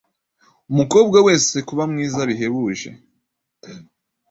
[0.71, 2.89] umukobwa wese kuba mwiza bihebuje